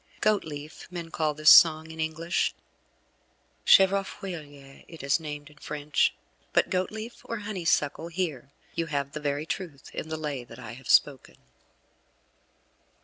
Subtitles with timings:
[0.19, 2.55] Goatleaf, men call this song in English.
[3.67, 6.15] Chèvrefeuille it is named in French;
[6.53, 10.71] but Goatleaf or Honeysuckle, here you have the very truth in the Lay that I
[10.71, 11.35] have spoken.